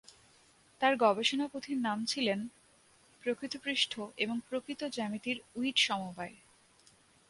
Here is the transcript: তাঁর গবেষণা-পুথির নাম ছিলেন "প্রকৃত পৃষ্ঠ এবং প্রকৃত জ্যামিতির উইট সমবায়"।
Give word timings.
তাঁর 0.81 0.93
গবেষণা-পুথির 0.95 1.77
নাম 1.77 2.05
ছিলেন 2.05 2.39
"প্রকৃত 3.23 3.53
পৃষ্ঠ 3.63 3.93
এবং 4.17 4.35
প্রকৃত 4.49 4.81
জ্যামিতির 4.87 5.37
উইট 5.55 5.77
সমবায়"। 5.77 6.35